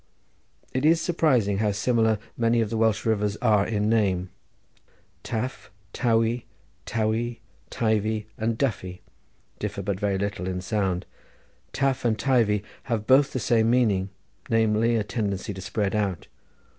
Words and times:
It 0.73 0.83
is 0.83 0.99
surprising 0.99 1.59
how 1.59 1.73
similar 1.73 2.17
many 2.35 2.59
of 2.59 2.71
the 2.71 2.77
Welsh 2.77 3.05
rivers 3.05 3.37
are 3.37 3.67
in 3.67 3.87
name: 3.87 4.31
Taf, 5.23 5.67
Tawey, 5.93 6.45
Towey, 6.87 7.41
Teivi, 7.69 8.25
and 8.35 8.57
Duffy 8.57 9.03
differ 9.59 9.83
but 9.83 9.99
very 9.99 10.17
little 10.17 10.47
in 10.47 10.59
sound. 10.59 11.05
Taf 11.71 12.03
and 12.03 12.17
Teivi 12.17 12.63
have 12.85 13.05
both 13.05 13.31
the 13.31 13.39
same 13.39 13.69
meaning, 13.69 14.09
namely 14.49 14.95
a 14.95 15.03
tendency 15.03 15.53
to 15.53 15.61
spread 15.61 15.93
out. 15.93 16.25